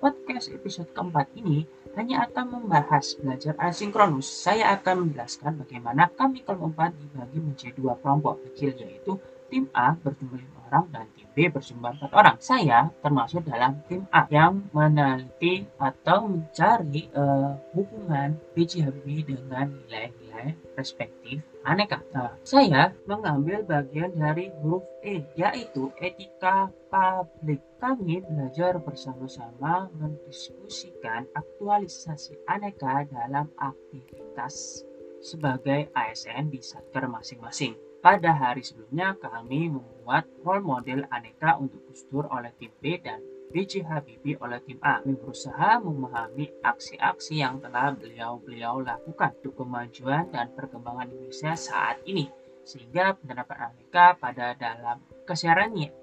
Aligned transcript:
Podcast 0.00 0.48
episode 0.48 0.88
keempat 0.96 1.28
ini 1.36 1.68
hanya 1.92 2.24
akan 2.24 2.56
membahas 2.56 3.20
belajar 3.20 3.52
asinkronus. 3.60 4.24
Saya 4.24 4.72
akan 4.80 5.04
menjelaskan 5.12 5.60
bagaimana 5.60 6.08
kami 6.08 6.40
kelompok 6.40 6.56
4 6.72 6.96
dibagi 6.96 7.38
menjadi 7.44 7.76
dua 7.76 8.00
kelompok 8.00 8.40
kecil 8.48 8.72
yaitu 8.80 9.20
tim 9.52 9.68
A 9.76 9.92
berjumlah 10.00 10.40
5 10.40 10.64
orang 10.72 10.84
dan 10.88 11.04
tim 11.12 11.28
B 11.36 11.52
berjumlah 11.52 12.08
4 12.08 12.16
orang. 12.16 12.36
Saya 12.40 12.88
termasuk 13.04 13.44
dalam 13.44 13.84
tim 13.84 14.08
A 14.08 14.24
yang 14.32 14.64
meneliti 14.72 15.68
atau 15.76 16.24
mencari 16.24 17.12
uh, 17.12 17.52
hubungan 17.76 18.40
B.J. 18.56 18.88
Dengan 19.04 19.68
nilai-nilai 19.68 20.56
perspektif 20.72 21.44
aneka. 21.68 22.00
Nah, 22.16 22.32
saya 22.40 22.96
mengambil 23.04 23.60
bagian 23.68 24.16
dari 24.16 24.48
huruf 24.64 24.82
E, 25.04 25.20
yaitu 25.36 25.92
etika 26.00 26.72
publik. 26.88 27.60
Kami 27.76 28.24
belajar 28.24 28.80
bersama-sama 28.80 29.92
mendiskusikan 29.98 31.28
aktualisasi 31.36 32.38
aneka 32.48 33.04
dalam 33.10 33.50
aktivitas 33.58 34.86
sebagai 35.22 35.90
ASN 35.94 36.50
di 36.50 36.62
satker 36.62 37.06
masing-masing. 37.10 37.91
Pada 38.02 38.34
hari 38.34 38.66
sebelumnya, 38.66 39.14
kami 39.14 39.70
membuat 39.70 40.26
role 40.42 40.58
model 40.58 41.06
aneka 41.06 41.54
untuk 41.62 41.86
Gus 41.86 42.02
Dur 42.10 42.26
oleh 42.34 42.50
tim 42.58 42.74
B 42.82 42.98
dan 42.98 43.22
B.J. 43.54 43.86
Habibie 43.86 44.34
oleh 44.42 44.58
tim 44.66 44.82
A. 44.82 44.98
Kami 44.98 45.14
berusaha 45.14 45.78
memahami 45.78 46.50
aksi-aksi 46.66 47.38
yang 47.38 47.62
telah 47.62 47.94
beliau-beliau 47.94 48.82
lakukan 48.82 49.38
untuk 49.38 49.54
kemajuan 49.54 50.34
dan 50.34 50.50
perkembangan 50.50 51.14
Indonesia 51.14 51.54
saat 51.54 52.02
ini 52.02 52.26
sehingga 52.66 53.14
penerapan 53.18 53.70
aneka 53.70 54.18
pada 54.18 54.54
dalam 54.58 54.98
kesehariannya, 55.22 55.94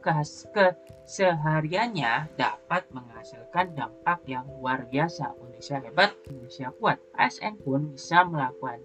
kesehariannya 0.56 2.14
dapat 2.36 2.84
menghasilkan 2.96 3.76
dampak 3.76 4.24
yang 4.24 4.48
luar 4.60 4.88
biasa. 4.88 5.36
Indonesia 5.36 5.84
hebat, 5.84 6.12
Indonesia 6.32 6.72
kuat. 6.80 7.00
ASN 7.16 7.60
pun 7.60 7.92
bisa 7.92 8.24
melakukan 8.24 8.80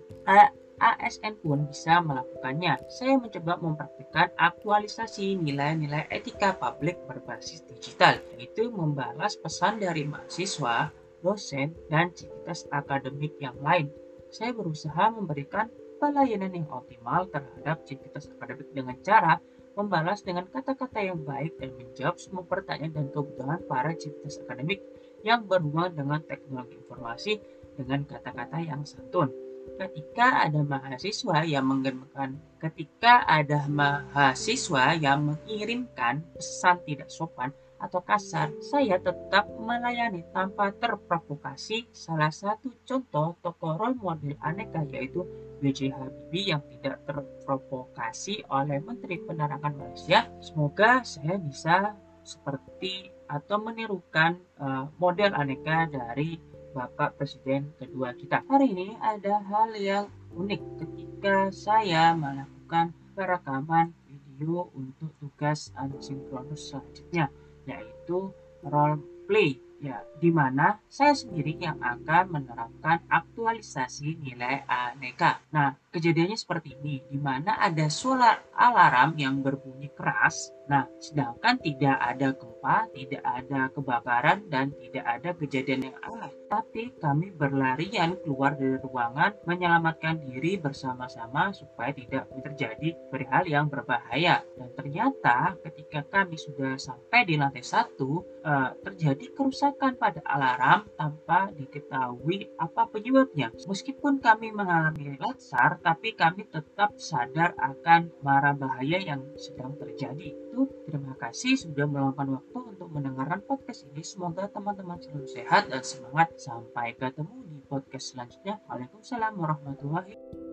ASN 0.78 1.38
pun 1.38 1.70
bisa 1.70 2.02
melakukannya. 2.02 2.78
Saya 2.90 3.18
mencoba 3.18 3.58
mempraktikkan 3.62 4.34
aktualisasi 4.34 5.38
nilai-nilai 5.38 6.10
etika 6.10 6.54
publik 6.56 6.98
berbasis 7.06 7.62
digital, 7.68 8.18
yaitu 8.34 8.70
membalas 8.70 9.38
pesan 9.38 9.78
dari 9.78 10.02
mahasiswa, 10.08 10.90
dosen, 11.22 11.72
dan 11.86 12.10
civitas 12.12 12.66
akademik 12.74 13.38
yang 13.38 13.56
lain. 13.62 13.90
Saya 14.34 14.50
berusaha 14.50 15.14
memberikan 15.14 15.70
pelayanan 16.02 16.52
yang 16.52 16.68
optimal 16.68 17.30
terhadap 17.30 17.86
civitas 17.86 18.26
akademik 18.34 18.68
dengan 18.74 18.98
cara 19.00 19.38
membalas 19.74 20.22
dengan 20.22 20.46
kata-kata 20.46 21.02
yang 21.02 21.18
baik 21.22 21.58
dan 21.58 21.74
menjawab 21.74 22.16
semua 22.18 22.46
pertanyaan 22.46 22.94
dan 22.94 23.06
kebutuhan 23.10 23.58
para 23.66 23.90
civitas 23.98 24.38
akademik 24.42 24.78
yang 25.26 25.46
berhubungan 25.50 25.98
dengan 25.98 26.20
teknologi 26.22 26.78
informasi 26.78 27.42
dengan 27.74 28.06
kata-kata 28.06 28.62
yang 28.62 28.86
santun 28.86 29.43
ketika 29.80 30.46
ada 30.46 30.60
mahasiswa 30.62 31.42
yang 31.44 31.64
mengirimkan 31.66 32.38
ketika 32.64 33.28
ada 33.28 33.68
mahasiswa 33.68 34.96
yang 34.96 35.28
mengirimkan 35.34 36.24
pesan 36.32 36.80
tidak 36.88 37.12
sopan 37.12 37.52
atau 37.84 38.00
kasar, 38.00 38.48
saya 38.64 38.96
tetap 38.96 39.44
melayani 39.60 40.24
tanpa 40.32 40.72
terprovokasi. 40.72 41.84
Salah 41.92 42.32
satu 42.32 42.72
contoh 42.88 43.36
tokoh 43.44 43.76
role 43.76 44.00
model 44.00 44.32
aneka 44.40 44.88
yaitu 44.88 45.28
B.J. 45.60 45.92
Habibie 45.92 46.56
yang 46.56 46.64
tidak 46.72 47.04
terprovokasi 47.04 48.40
oleh 48.48 48.80
Menteri 48.80 49.20
Penerangan 49.20 49.76
Malaysia. 49.76 50.24
Semoga 50.40 51.04
saya 51.04 51.36
bisa 51.36 51.92
seperti 52.24 53.12
atau 53.28 53.60
menirukan 53.60 54.40
uh, 54.60 54.88
model 54.96 55.36
aneka 55.36 55.88
dari 55.92 56.40
Bapak 56.74 57.14
Presiden 57.14 57.70
kedua 57.78 58.10
kita. 58.18 58.42
Hari 58.50 58.74
ini 58.74 58.98
ada 58.98 59.38
hal 59.46 59.70
yang 59.78 60.10
unik 60.34 60.62
ketika 60.82 61.54
saya 61.54 62.10
melakukan 62.18 62.90
perekaman 63.14 63.94
video 64.10 64.66
untuk 64.74 65.14
tugas 65.22 65.70
asinkronus 65.78 66.74
selanjutnya, 66.74 67.30
yaitu 67.70 68.34
role 68.66 68.98
play 69.30 69.62
ya 69.84 70.00
di 70.16 70.32
mana 70.32 70.80
saya 70.88 71.12
sendiri 71.12 71.60
yang 71.60 71.76
akan 71.78 72.40
menerapkan 72.40 73.04
aktualisasi 73.06 74.16
nilai 74.16 74.64
aneka. 74.64 75.44
Nah, 75.52 75.76
kejadiannya 75.92 76.40
seperti 76.40 76.74
ini, 76.80 77.04
di 77.06 77.20
mana 77.20 77.60
ada 77.60 77.86
suara 77.92 78.40
alarm 78.56 79.14
yang 79.20 79.44
berbunyi 79.44 79.92
keras 79.92 80.50
Nah, 80.64 80.88
sedangkan 80.96 81.60
tidak 81.60 81.96
ada 82.00 82.32
gempa, 82.32 82.88
tidak 82.96 83.20
ada 83.20 83.68
kebakaran, 83.68 84.38
dan 84.48 84.72
tidak 84.80 85.04
ada 85.04 85.30
kejadian 85.36 85.92
yang 85.92 85.96
aneh. 86.00 86.32
Tapi 86.48 86.96
kami 86.96 87.36
berlarian 87.36 88.16
keluar 88.24 88.56
dari 88.56 88.80
ruangan, 88.80 89.36
menyelamatkan 89.44 90.24
diri 90.24 90.56
bersama-sama 90.56 91.52
supaya 91.52 91.92
tidak 91.92 92.30
terjadi 92.40 92.96
perihal 93.12 93.44
yang 93.44 93.66
berbahaya. 93.68 94.40
Dan 94.56 94.72
ternyata 94.72 95.60
ketika 95.68 96.00
kami 96.08 96.40
sudah 96.40 96.80
sampai 96.80 97.28
di 97.28 97.36
lantai 97.36 97.60
satu, 97.60 98.24
uh, 98.40 98.72
terjadi 98.80 99.36
kerusakan 99.36 100.00
pada 100.00 100.24
alarm 100.24 100.88
tanpa 100.96 101.52
diketahui 101.52 102.56
apa 102.56 102.88
penyebabnya. 102.88 103.52
Meskipun 103.68 104.22
kami 104.22 104.54
mengalami 104.54 105.20
latsar, 105.20 105.76
tapi 105.84 106.16
kami 106.16 106.48
tetap 106.48 106.96
sadar 106.96 107.52
akan 107.60 108.08
marah 108.24 108.56
bahaya 108.56 109.02
yang 109.02 109.20
sedang 109.36 109.76
terjadi 109.76 110.32
itu 110.54 110.70
terima 110.86 111.18
kasih 111.18 111.58
sudah 111.58 111.82
meluangkan 111.90 112.38
waktu 112.38 112.58
untuk 112.78 112.88
mendengarkan 112.94 113.42
podcast 113.42 113.90
ini. 113.90 114.06
Semoga 114.06 114.46
teman-teman 114.46 115.02
selalu 115.02 115.26
sehat 115.26 115.66
dan 115.66 115.82
semangat. 115.82 116.30
Sampai 116.38 116.94
ketemu 116.94 117.42
di 117.50 117.58
podcast 117.66 118.14
selanjutnya. 118.14 118.62
Waalaikumsalam 118.70 119.34
warahmatullahi 119.34 120.14
wabarakatuh. 120.14 120.43